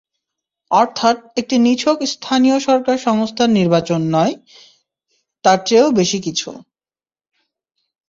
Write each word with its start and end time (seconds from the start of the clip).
অর্থাৎ 0.71 1.17
এটি 1.37 1.55
নিছক 1.57 1.97
স্থানীয় 2.13 2.57
সরকার 2.59 2.97
সংস্থার 2.99 3.49
নির্বাচন 3.49 4.01
নয়, 4.15 4.33
তার 5.45 5.59
চেয়েও 5.65 5.89
কিছু 6.25 6.49
বেশি। 6.49 6.61